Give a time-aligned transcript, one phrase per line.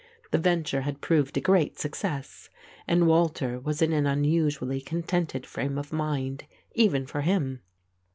[0.31, 2.49] The venture had proved a great success
[2.87, 7.61] and Walter was in an unusually contented frame of mind, even for him.